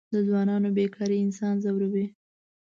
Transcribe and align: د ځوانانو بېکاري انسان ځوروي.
د 0.13 0.13
ځوانانو 0.27 0.69
بېکاري 0.77 1.17
انسان 1.25 1.55
ځوروي. 1.63 2.05